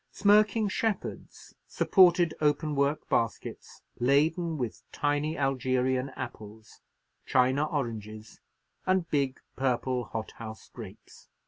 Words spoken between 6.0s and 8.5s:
apples, China oranges,